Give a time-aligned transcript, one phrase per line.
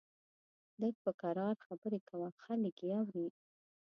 [0.81, 3.27] لږ په کرار خبرې کوه، خلک يې اوري!